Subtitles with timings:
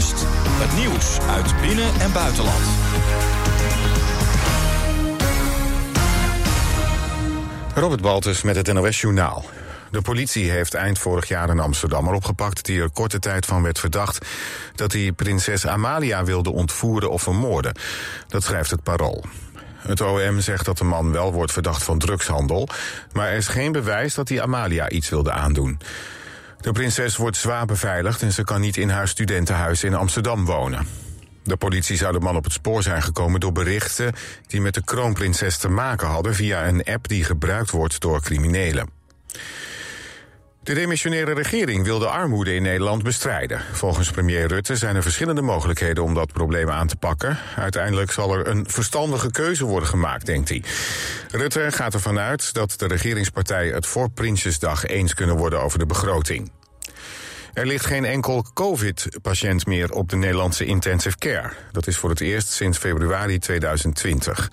[0.00, 2.64] Het nieuws uit binnen- en buitenland.
[7.74, 9.44] Robert Baltus met het NOS Journaal.
[9.90, 12.64] De politie heeft eind vorig jaar een Amsterdammer opgepakt...
[12.64, 14.26] die er korte tijd van werd verdacht
[14.74, 17.74] dat hij prinses Amalia wilde ontvoeren of vermoorden.
[18.28, 19.24] Dat schrijft het Parool.
[19.76, 22.68] Het OM zegt dat de man wel wordt verdacht van drugshandel...
[23.12, 25.78] maar er is geen bewijs dat hij Amalia iets wilde aandoen.
[26.60, 30.86] De prinses wordt zwaar beveiligd en ze kan niet in haar studentenhuis in Amsterdam wonen.
[31.42, 34.12] De politie zou de man op het spoor zijn gekomen door berichten
[34.46, 38.88] die met de kroonprinses te maken hadden via een app die gebruikt wordt door criminelen.
[40.70, 43.60] De demissionaire regering wil de armoede in Nederland bestrijden.
[43.72, 47.38] Volgens premier Rutte zijn er verschillende mogelijkheden om dat probleem aan te pakken.
[47.56, 50.62] Uiteindelijk zal er een verstandige keuze worden gemaakt, denkt hij.
[51.30, 55.86] Rutte gaat ervan uit dat de regeringspartijen het voor Prinsjesdag eens kunnen worden over de
[55.86, 56.50] begroting.
[57.52, 61.50] Er ligt geen enkel COVID-patiënt meer op de Nederlandse intensive care.
[61.72, 64.50] Dat is voor het eerst sinds februari 2020.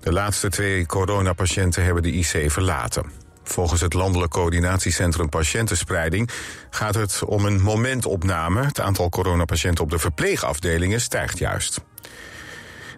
[0.00, 3.26] De laatste twee coronapatiënten hebben de IC verlaten.
[3.48, 6.30] Volgens het Landelijk Coördinatiecentrum Patiëntenspreiding
[6.70, 8.64] gaat het om een momentopname.
[8.64, 11.80] Het aantal coronapatiënten op de verpleegafdelingen stijgt juist.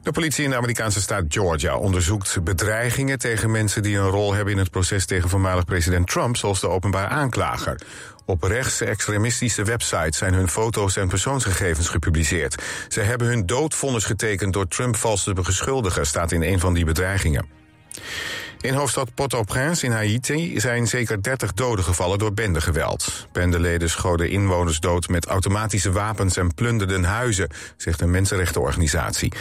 [0.02, 4.52] De politie in de Amerikaanse staat Georgia onderzoekt bedreigingen tegen mensen die een rol hebben
[4.52, 7.80] in het proces tegen voormalig president Trump, zoals de openbaar aanklager.
[8.26, 12.62] Op rechtse extremistische websites zijn hun foto's en persoonsgegevens gepubliceerd.
[12.88, 16.84] Ze hebben hun doodvonnis getekend door Trump vals te beschuldigen, staat in een van die
[16.84, 17.48] bedreigingen.
[18.60, 23.26] In hoofdstad Port-au-Prince in Haiti zijn zeker 30 doden gevallen door bendegeweld.
[23.32, 29.32] Bendeleden schoten inwoners dood met automatische wapens en plunderden huizen, zegt een mensenrechtenorganisatie.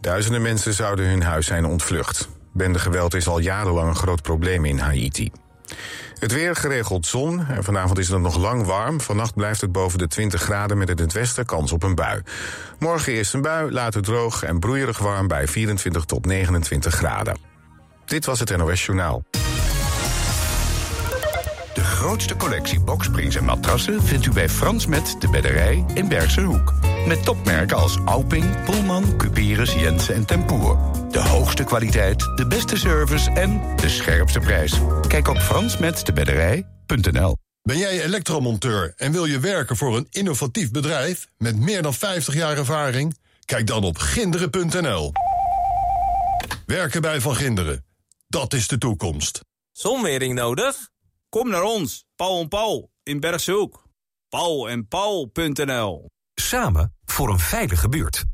[0.00, 2.28] Duizenden mensen zouden hun huis zijn ontvlucht.
[2.52, 5.30] Bendegeweld is al jarenlang een groot probleem in Haiti.
[6.18, 9.00] Het weer geregeld zon en vanavond is het nog lang warm.
[9.00, 12.22] Vannacht blijft het boven de 20 graden met in het westen kans op een bui.
[12.78, 17.51] Morgen eerst een bui, later droog en broeierig warm bij 24 tot 29 graden.
[18.04, 19.24] Dit was het NOS Journaal.
[21.74, 26.40] De grootste collectie boksprings en matrassen vindt u bij Frans Met de Bedderij in Bergse
[26.40, 26.72] Hoek.
[27.06, 30.78] Met topmerken als Alping, Pullman, Cuperus, Jensen en Tempoer.
[31.10, 34.80] De hoogste kwaliteit, de beste service en de scherpste prijs.
[35.08, 37.36] Kijk op fransmetdebedderij.nl.
[37.62, 42.34] Ben jij elektromonteur en wil je werken voor een innovatief bedrijf met meer dan 50
[42.34, 43.18] jaar ervaring?
[43.44, 45.12] Kijk dan op ginderen.nl.
[46.66, 47.84] Werken bij Van Ginderen
[48.32, 49.40] dat is de toekomst.
[49.72, 50.90] Zonwering nodig?
[51.28, 53.84] Kom naar ons, Paul en Paul in Bergshoek.
[54.28, 58.24] Paul en Paul.nl Samen voor een veilige buurt.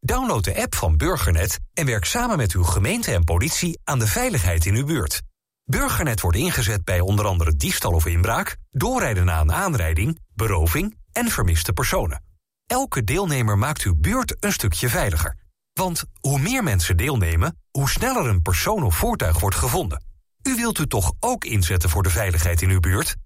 [0.00, 4.06] Download de app van Burgernet en werk samen met uw gemeente en politie aan de
[4.06, 5.22] veiligheid in uw buurt.
[5.64, 11.28] Burgernet wordt ingezet bij onder andere diefstal of inbraak, doorrijden na een aanrijding, beroving en
[11.28, 12.22] vermiste personen.
[12.66, 15.36] Elke deelnemer maakt uw buurt een stukje veiliger.
[15.78, 20.04] Want hoe meer mensen deelnemen, hoe sneller een persoon of voertuig wordt gevonden.
[20.42, 23.16] U wilt u toch ook inzetten voor de veiligheid in uw buurt?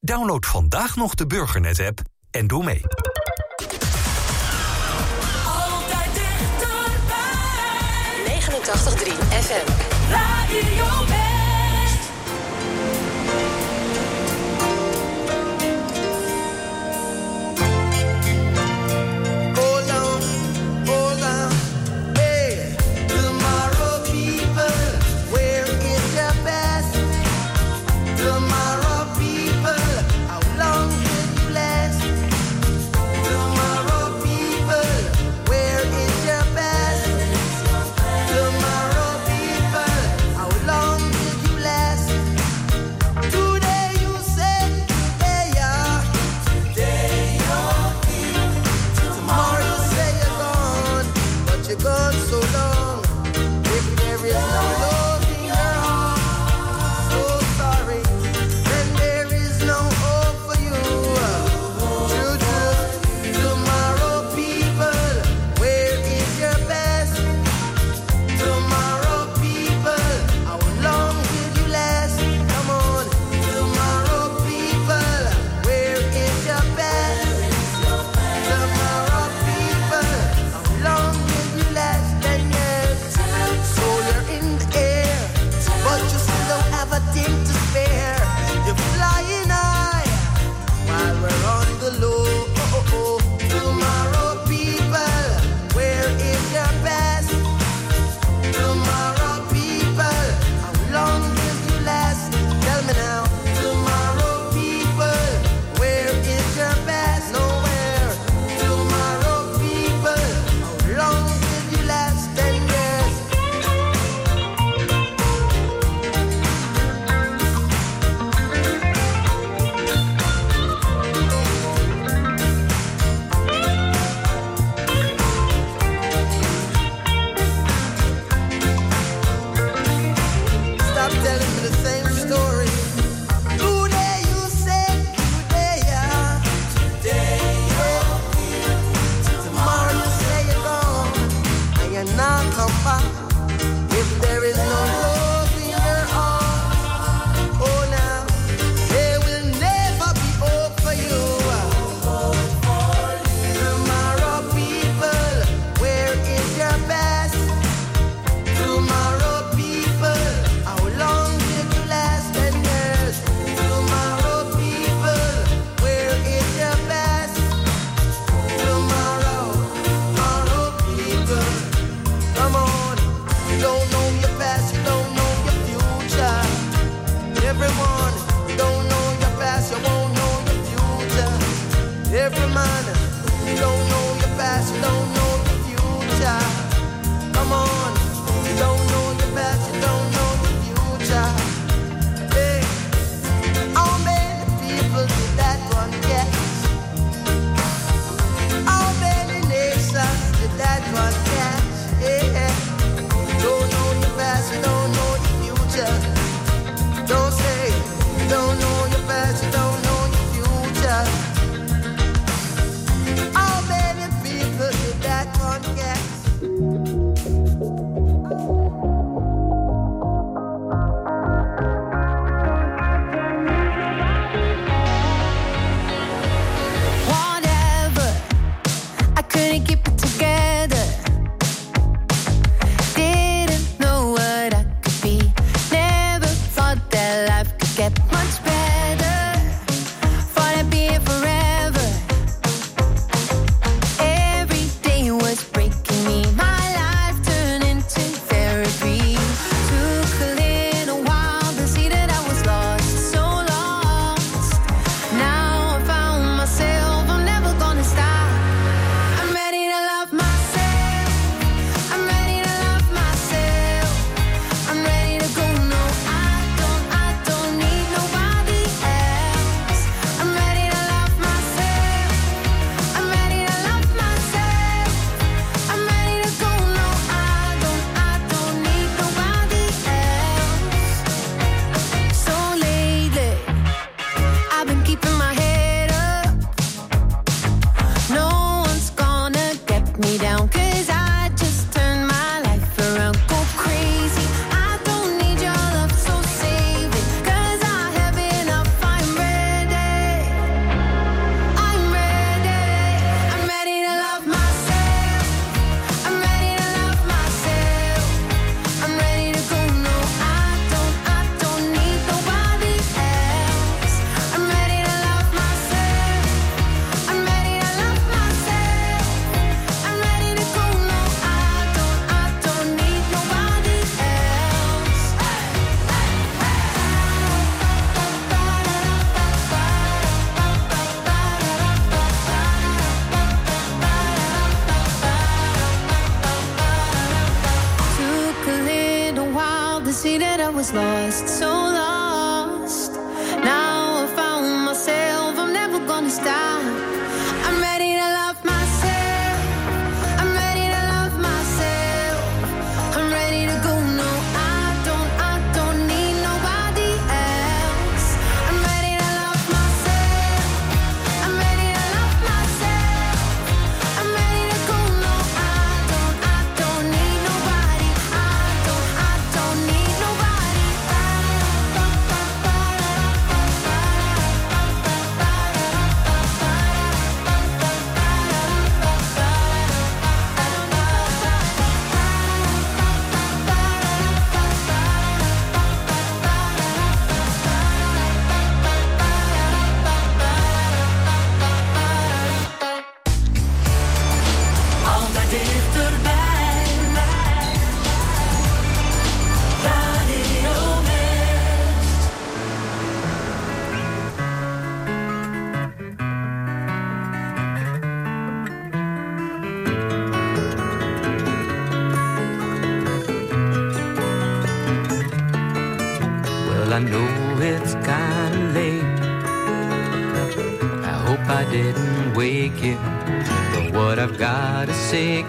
[0.00, 2.00] Download vandaag nog de Burgernet-app
[2.30, 2.80] en doe mee.
[5.46, 6.80] Altijd dichterbij.
[8.26, 9.70] 89.3 FM.
[10.10, 11.27] Radio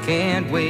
[0.06, 0.69] can't wait.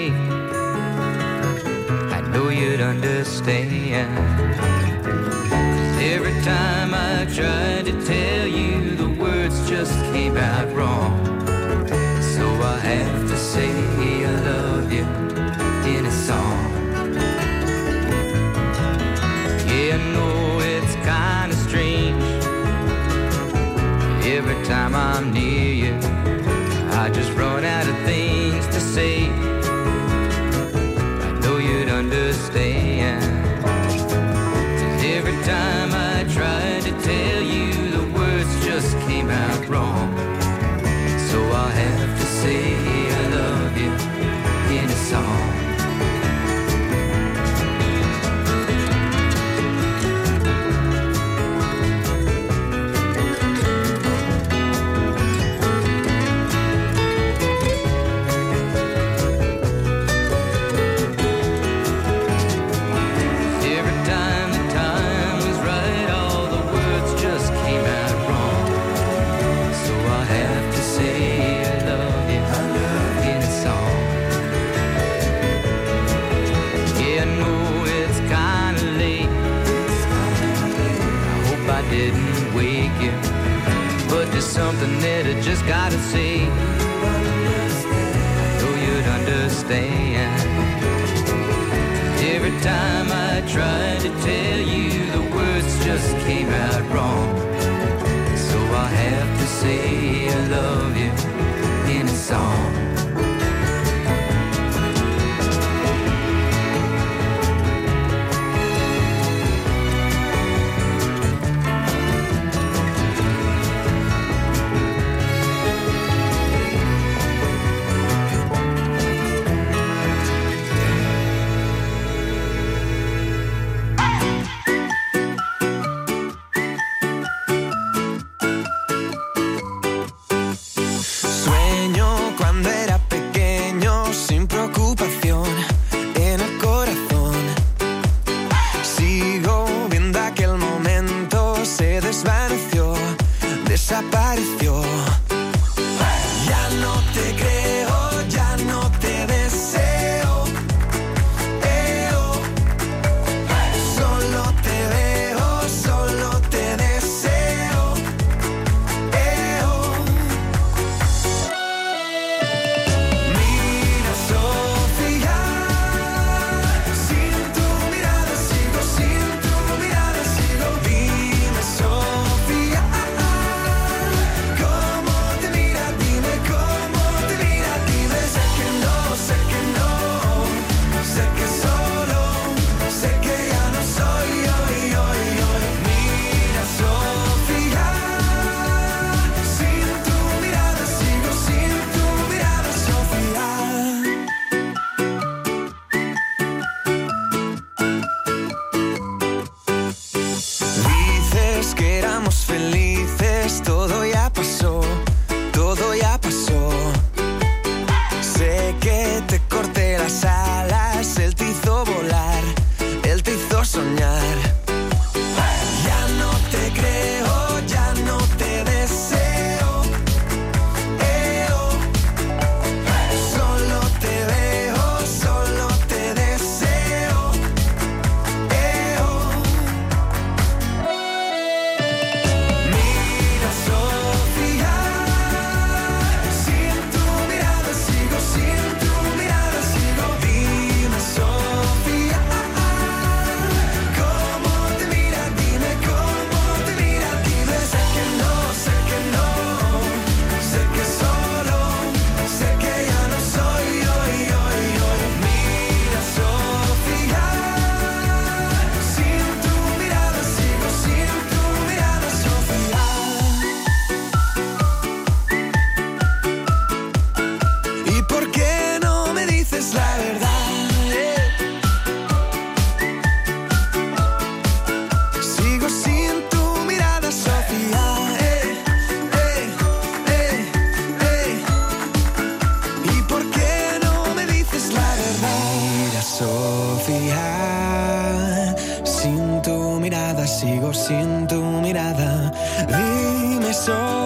[290.73, 292.31] Sin tu mirada.
[292.67, 293.98] Dime, Sofía.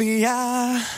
[0.00, 0.97] Yeah.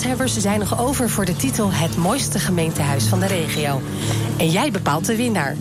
[0.00, 3.82] Kanshebbers zijn nog over voor de titel Het mooiste gemeentehuis van de regio.
[4.36, 5.56] En jij bepaalt de winnaar.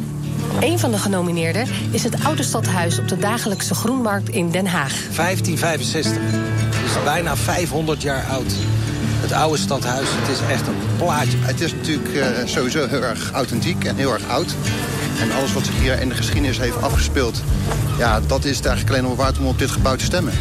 [0.59, 4.93] Een van de genomineerden is het oude stadhuis op de dagelijkse groenmarkt in Den Haag.
[5.15, 6.21] 1565.
[6.21, 8.53] Het is bijna 500 jaar oud.
[9.21, 11.37] Het oude stadhuis, het is echt een plaatje.
[11.37, 14.55] Het is natuurlijk eh, sowieso heel erg authentiek en heel erg oud.
[15.21, 17.41] En alles wat zich hier in de geschiedenis heeft afgespeeld...
[17.97, 20.33] ja, dat is het eigenlijk alleen nog waard om op dit gebouw te stemmen.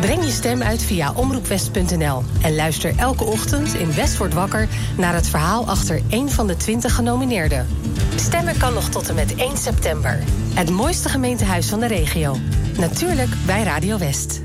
[0.00, 5.14] Breng je stem uit via omroepwest.nl en luister elke ochtend in West wordt wakker naar
[5.14, 7.66] het verhaal achter één van de 20 genomineerden.
[8.16, 10.22] Stemmen kan nog tot en met 1 september.
[10.54, 12.36] Het mooiste gemeentehuis van de regio.
[12.78, 14.40] Natuurlijk bij Radio West.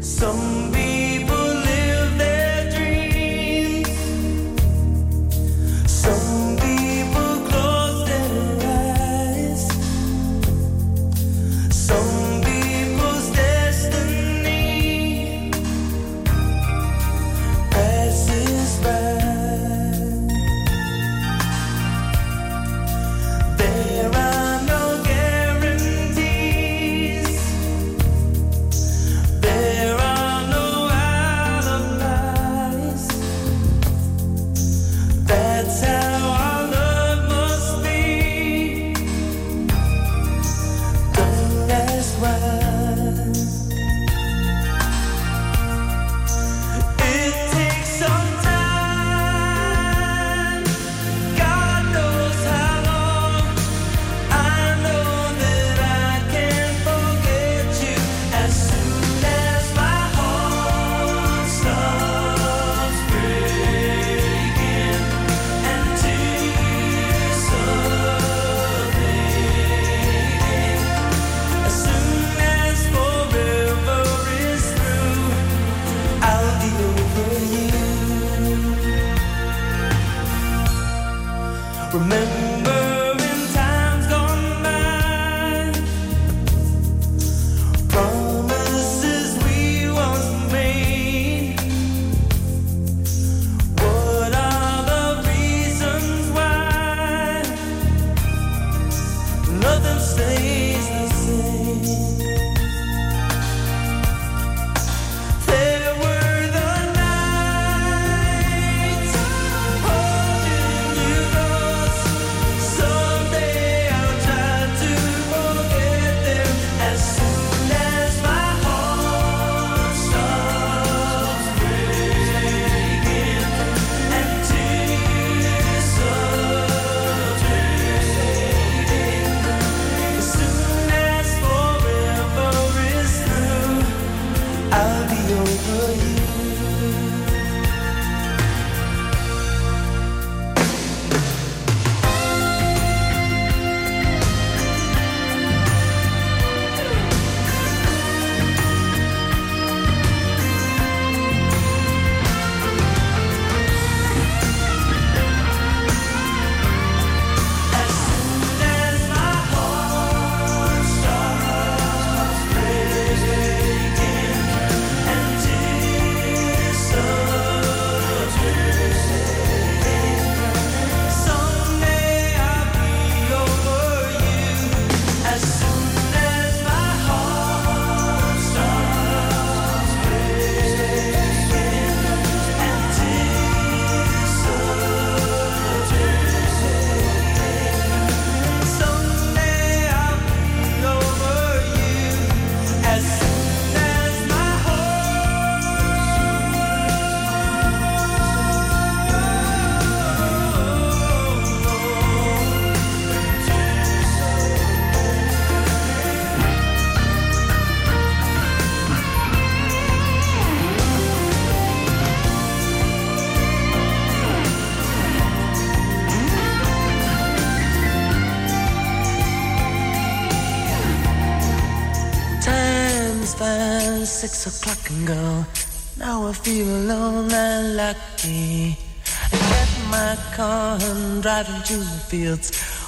[231.72, 232.47] to the fields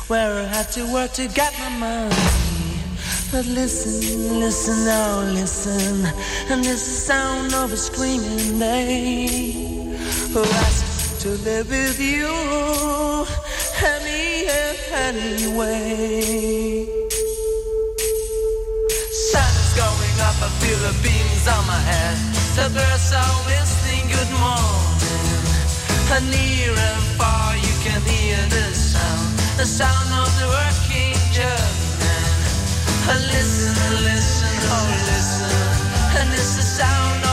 [0.09, 2.15] where I had to work to get my money.
[3.31, 6.05] But listen, listen, oh listen,
[6.51, 9.95] and this the sound of a screaming name
[10.34, 12.27] who asked to live with you
[13.91, 14.47] any
[15.07, 16.86] anyway.
[19.31, 22.17] Sun's going up, I feel the beams on my head.
[22.57, 25.41] The birds are whistling good morning,
[26.15, 27.12] and near and
[27.84, 32.23] can hear the sound, the sound of the working German.
[33.27, 33.75] Listen,
[34.07, 37.32] listen, oh listen, and it's the sound of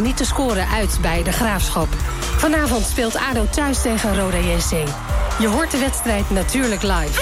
[0.00, 1.88] niet te scoren uit bij de Graafschap.
[2.36, 4.88] Vanavond speelt ADO thuis tegen Roda JC.
[5.38, 7.20] Je hoort de wedstrijd natuurlijk live.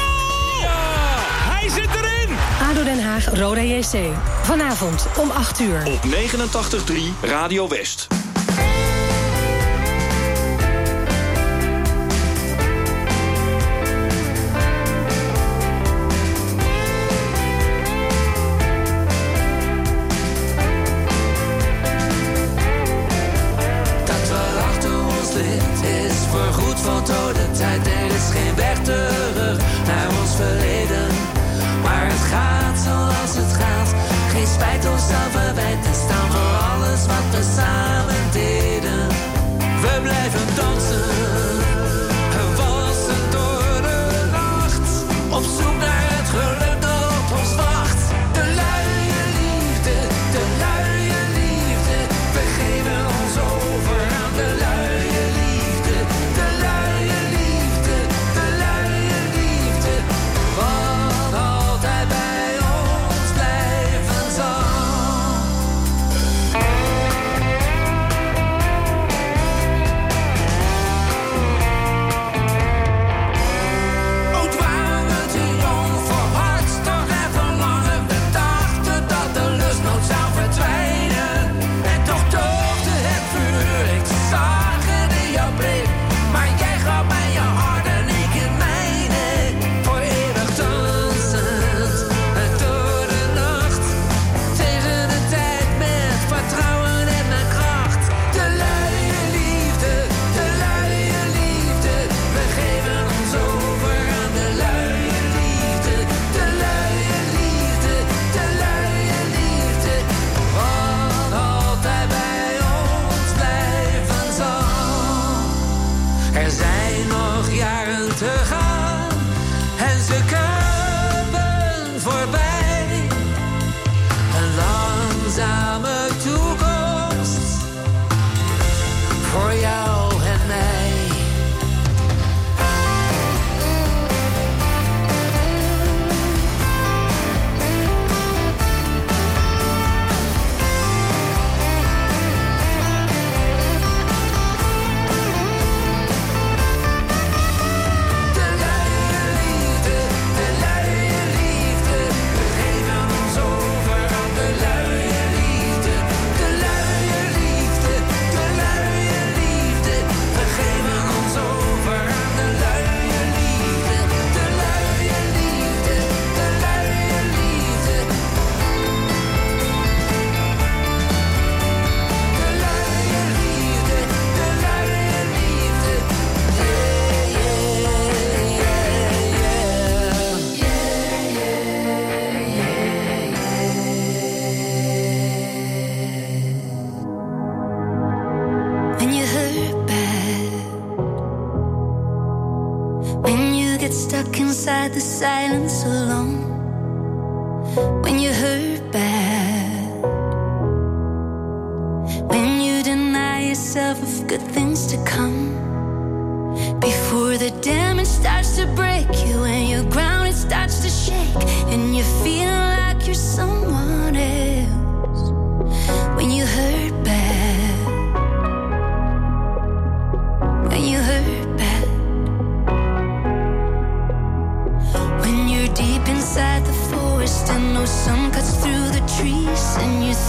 [1.49, 2.37] Hij zit erin!
[2.71, 4.13] ADO Den Haag, Roda JC.
[4.43, 5.83] Vanavond om 8 uur.
[5.87, 8.07] Op 89.3 Radio West.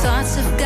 [0.02, 0.59] thoughts of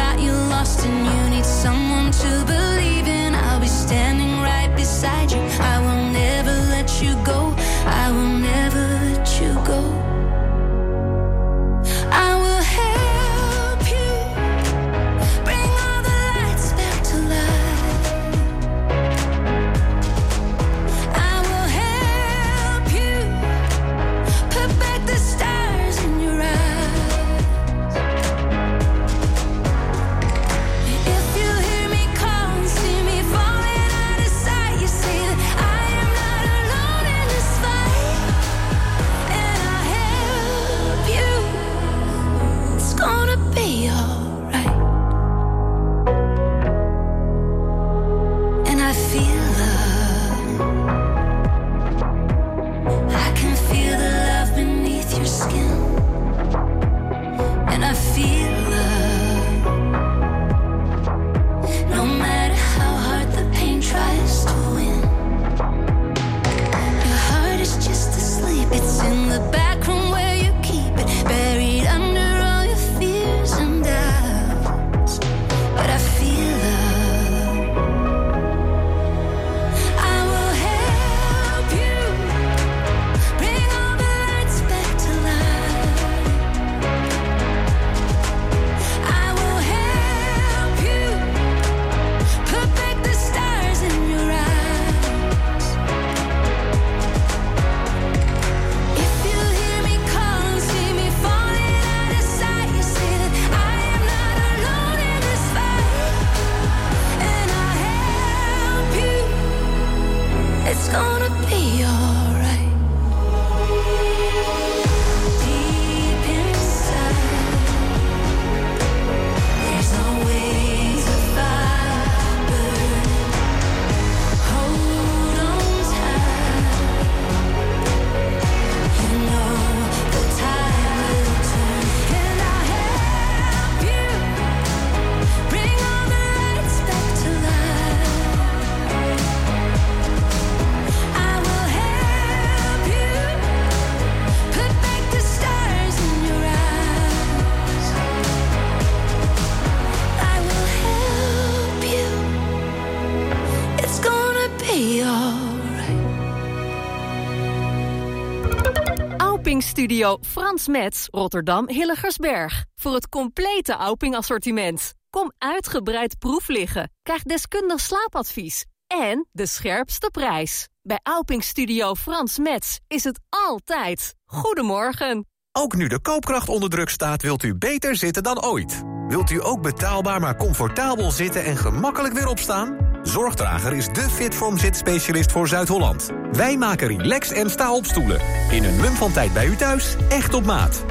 [159.84, 162.66] Studio Frans Metz, Rotterdam Hilligersberg.
[162.76, 164.94] Voor het complete Auping assortiment.
[165.10, 166.92] Kom uitgebreid proef liggen.
[167.02, 168.66] Krijg deskundig slaapadvies.
[168.88, 170.68] En de scherpste prijs.
[170.82, 174.16] Bij Auping Studio Frans Metz is het altijd.
[174.26, 175.26] Goedemorgen.
[175.52, 178.84] Ook nu de koopkracht onder druk staat, wilt u beter zitten dan ooit.
[179.08, 182.93] Wilt u ook betaalbaar maar comfortabel zitten en gemakkelijk weer opstaan?
[183.04, 186.10] Zorgdrager is de Fitform zitspecialist voor Zuid-Holland.
[186.32, 188.20] Wij maken relax en sta-opstoelen.
[188.52, 190.86] In een mum van tijd bij u thuis, echt op maat.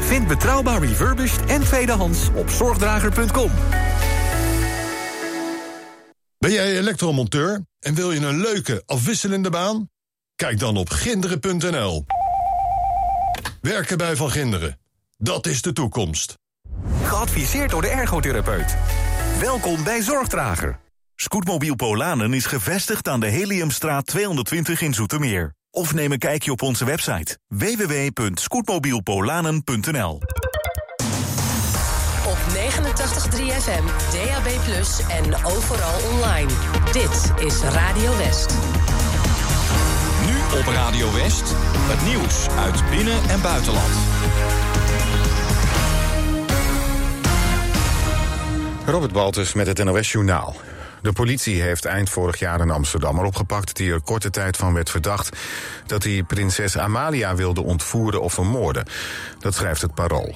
[0.00, 3.50] Vind betrouwbaar refurbished en tweedehands op zorgdrager.com.
[6.38, 9.90] Ben jij elektromonteur en wil je een leuke, afwisselende baan?
[10.36, 12.04] Kijk dan op ginderen.nl.
[13.60, 14.78] Werken bij Van Ginderen.
[15.16, 16.34] Dat is de toekomst.
[17.02, 18.76] Geadviseerd door de ergotherapeut.
[19.40, 20.84] Welkom bij Zorgdrager.
[21.16, 25.54] Scootmobiel Polanen is gevestigd aan de Heliumstraat 220 in Zoetermeer.
[25.70, 30.20] Of neem een kijkje op onze website www.scootmobielpolanen.nl
[32.26, 32.58] Op 89.3
[33.60, 34.46] FM, DAB+,
[35.10, 36.50] en overal online.
[36.92, 38.54] Dit is Radio West.
[40.26, 43.92] Nu op Radio West, het nieuws uit binnen- en buitenland.
[48.86, 50.56] Robert Baltus met het NOS Journaal.
[51.02, 53.76] De politie heeft eind vorig jaar een Amsterdammer opgepakt...
[53.76, 55.36] die er korte tijd van werd verdacht
[55.86, 58.86] dat hij prinses Amalia wilde ontvoeren of vermoorden.
[59.38, 60.34] Dat schrijft het Parool.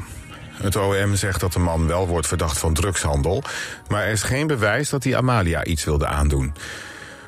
[0.53, 3.43] Het OM zegt dat de man wel wordt verdacht van drugshandel...
[3.89, 6.55] maar er is geen bewijs dat hij Amalia iets wilde aandoen.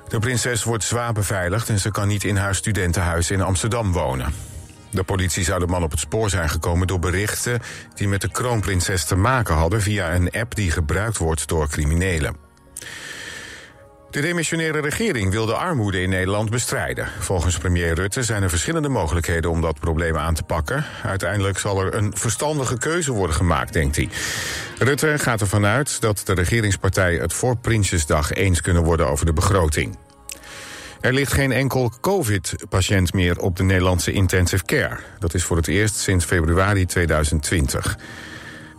[0.08, 4.34] De prinses wordt zwaar beveiligd en ze kan niet in haar studentenhuis in Amsterdam wonen.
[4.90, 7.60] De politie zou de man op het spoor zijn gekomen door berichten
[7.94, 12.51] die met de kroonprinses te maken hadden via een app die gebruikt wordt door criminelen.
[14.12, 17.08] De demissionaire regering wil de armoede in Nederland bestrijden.
[17.18, 20.84] Volgens premier Rutte zijn er verschillende mogelijkheden om dat probleem aan te pakken.
[21.02, 24.08] Uiteindelijk zal er een verstandige keuze worden gemaakt, denkt hij.
[24.78, 29.32] Rutte gaat ervan uit dat de regeringspartijen het voor Prinsjesdag eens kunnen worden over de
[29.32, 29.98] begroting.
[31.00, 34.96] Er ligt geen enkel COVID-patiënt meer op de Nederlandse intensive care.
[35.18, 37.98] Dat is voor het eerst sinds februari 2020.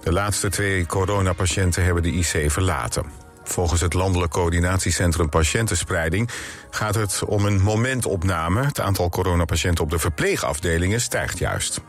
[0.03, 3.22] De laatste twee coronapatiënten hebben de IC verlaten.
[3.43, 6.29] Volgens het Landelijk Coördinatiecentrum Patiëntenspreiding
[6.69, 8.65] gaat het om een momentopname.
[8.65, 11.81] Het aantal coronapatiënten op de verpleegafdelingen stijgt juist.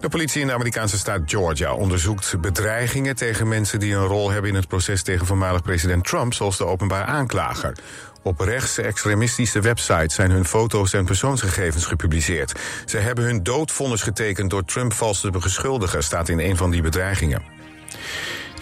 [0.00, 4.50] De politie in de Amerikaanse staat Georgia onderzoekt bedreigingen tegen mensen die een rol hebben
[4.50, 7.76] in het proces tegen voormalig president Trump, zoals de openbaar aanklager.
[8.22, 12.60] Op rechtse extremistische websites zijn hun foto's en persoonsgegevens gepubliceerd.
[12.86, 16.82] Ze hebben hun doodvonnis getekend door Trump vals te beschuldigen, staat in een van die
[16.82, 17.42] bedreigingen.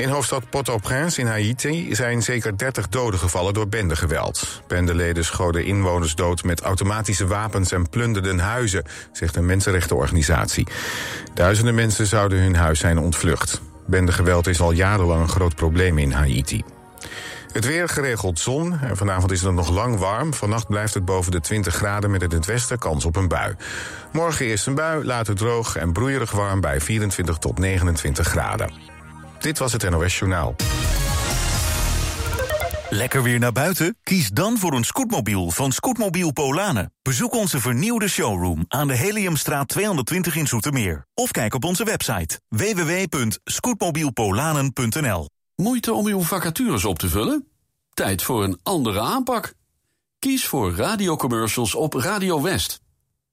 [0.00, 4.62] In hoofdstad Port-au-Prince in Haiti zijn zeker 30 doden gevallen door bendegeweld.
[4.66, 10.66] Bendeleden schoten inwoners dood met automatische wapens en plunderden huizen, zegt een mensenrechtenorganisatie.
[11.34, 13.60] Duizenden mensen zouden hun huis zijn ontvlucht.
[13.86, 16.62] Bendegeweld is al jarenlang een groot probleem in Haiti.
[17.52, 20.34] Het weer geregeld zon en vanavond is het nog lang warm.
[20.34, 23.54] Vannacht blijft het boven de 20 graden met in het westen kans op een bui.
[24.12, 28.89] Morgen eerst een bui, later droog en broeierig warm bij 24 tot 29 graden.
[29.40, 30.54] Dit was het NOS Journaal.
[32.90, 33.96] Lekker weer naar buiten?
[34.02, 36.92] Kies dan voor een scootmobiel van Scootmobiel Polanen.
[37.02, 41.06] Bezoek onze vernieuwde showroom aan de Heliumstraat 220 in Zoetermeer.
[41.14, 47.48] Of kijk op onze website www.scootmobielpolanen.nl Moeite om uw vacatures op te vullen?
[47.94, 49.54] Tijd voor een andere aanpak.
[50.18, 52.80] Kies voor radiocommercials op Radio West.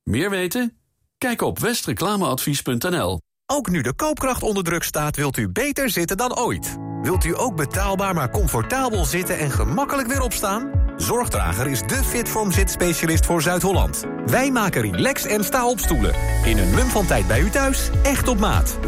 [0.04, 0.78] Meer weten?
[1.18, 3.20] Kijk op westreclameadvies.nl.
[3.54, 6.78] Ook nu de koopkracht onder druk staat, wilt u beter zitten dan ooit.
[7.02, 10.72] Wilt u ook betaalbaar maar comfortabel zitten en gemakkelijk weer opstaan?
[10.98, 14.06] Zorgdrager is de Fitform zitspecialist voor Zuid-Holland.
[14.26, 16.14] Wij maken relax en sta-opstoelen.
[16.46, 18.80] In een mum van tijd bij u thuis, echt op maat.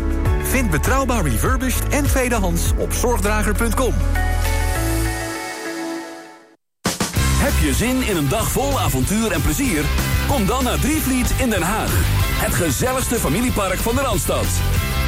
[0.43, 3.93] Vind betrouwbaar refurbished en tweedehands op zorgdrager.com.
[7.39, 9.83] Heb je zin in een dag vol avontuur en plezier?
[10.29, 11.91] Kom dan naar Drievliet in Den Haag.
[12.45, 14.45] Het gezelligste familiepark van de Randstad.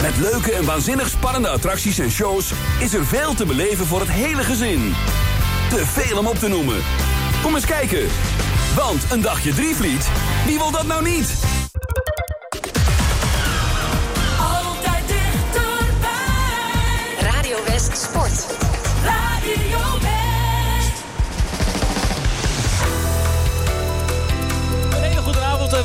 [0.01, 2.51] Met leuke en waanzinnig spannende attracties en shows...
[2.79, 4.93] is er veel te beleven voor het hele gezin.
[5.69, 6.75] Te veel om op te noemen.
[7.41, 8.07] Kom eens kijken.
[8.75, 10.09] Want een dagje Drievliet,
[10.45, 11.33] wie wil dat nou niet?
[14.39, 16.09] Altijd dichterbij.
[17.19, 18.45] Radio West Sport.
[19.03, 19.90] Radio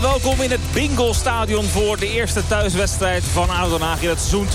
[0.01, 4.49] welkom in het Bingo Stadion voor de eerste thuiswedstrijd van ADO in het seizoen 2023-2024.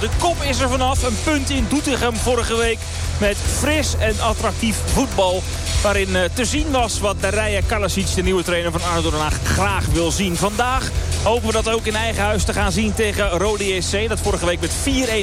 [0.00, 1.02] De kop is er vanaf.
[1.02, 2.78] Een punt in Doetinchem vorige week
[3.18, 5.42] met fris en attractief voetbal.
[5.82, 9.10] Waarin eh, te zien was wat Darija Kalasic, de nieuwe trainer van ADO
[9.44, 10.36] graag wil zien.
[10.36, 10.90] Vandaag
[11.22, 14.08] hopen we dat ook in eigen huis te gaan zien tegen Rode JC.
[14.08, 14.72] Dat vorige week met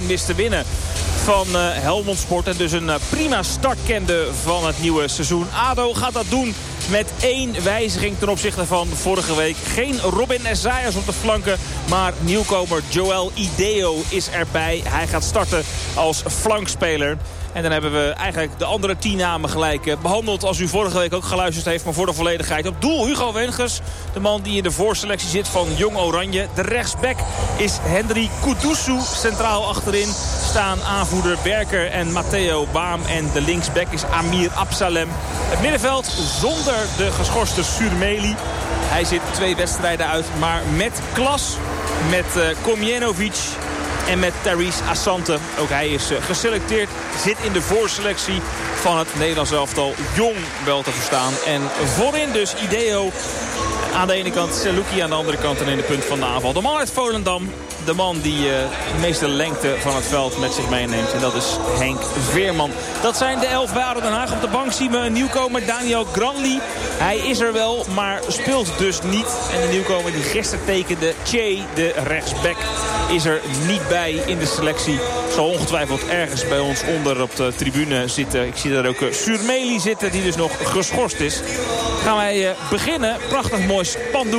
[0.04, 0.66] 4-1 wist te winnen
[1.24, 2.48] van eh, Helmond Sport.
[2.48, 5.48] En dus een eh, prima start kende van het nieuwe seizoen.
[5.70, 6.56] ADO gaat dat doen
[6.90, 9.56] met één wijziging ten opzichte van vorige week.
[9.56, 11.58] Geen Robin Esaias op de flanken,
[11.90, 14.82] maar nieuwkomer Joel Ideo is erbij.
[14.88, 15.64] Hij gaat starten
[15.96, 17.18] als flankspeler.
[17.58, 20.44] En dan hebben we eigenlijk de andere tien namen gelijk eh, behandeld.
[20.44, 22.68] Als u vorige week ook geluisterd heeft, maar voor de volledigheid.
[22.68, 23.82] Op doel Hugo Wenges,
[24.14, 26.48] de man die in de voorselectie zit van Jong Oranje.
[26.56, 27.18] De rechtsback
[27.56, 29.00] is Henry Kudusu.
[29.16, 30.08] Centraal achterin
[30.50, 33.02] staan aanvoerder Berker en Matteo Baam.
[33.10, 35.08] En de linksback is Amir Absalem.
[35.50, 36.06] Het middenveld
[36.42, 36.67] zonder
[36.98, 38.36] de geschorste Surmeli.
[38.90, 41.58] Hij zit twee wedstrijden uit, maar met klas.
[42.10, 43.36] Met uh, Komjenovic
[44.08, 45.38] en met Therese Assante.
[45.60, 46.90] Ook hij is uh, geselecteerd,
[47.24, 48.42] zit in de voorselectie
[48.82, 49.94] van het Nederlands elftal.
[50.16, 51.34] Jong wel te verstaan.
[51.46, 53.12] En voorin dus Ideo.
[53.94, 56.26] Aan de ene kant Seluki, aan de andere kant en in de punt van de
[56.26, 56.54] aanval.
[56.54, 57.52] De man uit Volendam.
[57.86, 58.46] De man die uh,
[58.94, 61.12] de meeste lengte van het veld met zich meeneemt.
[61.12, 62.72] En dat is Henk Veerman.
[63.02, 64.32] Dat zijn de elf bij Den Haag.
[64.32, 66.60] Op de bank zien we een nieuwkomer, Daniel Granli.
[66.98, 69.38] Hij is er wel, maar speelt dus niet.
[69.54, 72.58] En de nieuwkomer die gisteren tekende, Che, de rechtsback,
[73.12, 75.00] is er niet bij in de selectie.
[75.34, 78.48] Zal ongetwijfeld ergens bij ons onder op de tribune zitten.
[78.48, 81.42] Ik zie daar ook uh, Surmeli zitten, die dus nog geschorst is.
[82.08, 83.18] Gaan wij uh, beginnen.
[83.30, 84.36] Prachtig mooi spandoek.